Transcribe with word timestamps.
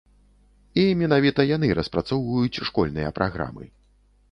І 0.83 0.85
менавіта 1.01 1.41
яны 1.49 1.69
распрацоўваюць 1.81 2.61
школьныя 2.71 3.15
праграмы. 3.21 3.71